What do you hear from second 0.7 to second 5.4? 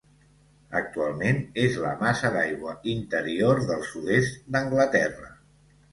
Actualment és la massa d'aigua interior del sud-est d'Anglaterra.